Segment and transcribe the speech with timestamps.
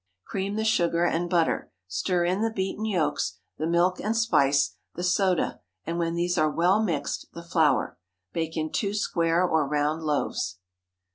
[0.25, 5.03] Cream the sugar and butter, stir in the beaten yolks, the milk and spice, the
[5.03, 7.99] soda, and when these are well mixed, the flour.
[8.33, 10.57] Bake in two square or round loaves.